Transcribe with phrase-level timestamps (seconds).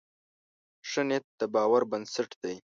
[0.89, 2.55] ښه نیت د باور بنسټ دی.